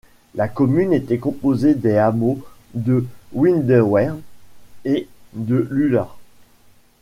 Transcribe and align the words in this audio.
La 0.33 0.47
commune 0.47 0.93
était 0.93 1.19
composée 1.19 1.75
des 1.75 1.95
hameaux 1.97 2.41
de 2.73 3.05
Windeweer 3.33 4.15
et 4.83 5.07
de 5.33 5.67
Lula. 5.69 6.09